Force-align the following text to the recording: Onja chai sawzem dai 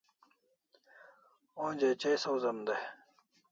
Onja 1.65 1.89
chai 2.01 2.15
sawzem 2.21 2.59
dai 2.67 2.81